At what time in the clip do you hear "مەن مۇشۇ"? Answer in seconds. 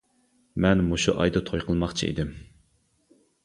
0.65-1.15